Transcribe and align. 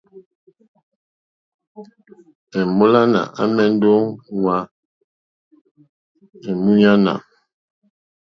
Èmólánà 2.59 3.21
àmɛ́ndɛ́ 3.41 3.93
ō 3.97 4.01
ŋwá 4.39 4.57
èmúɲánà. 6.49 7.13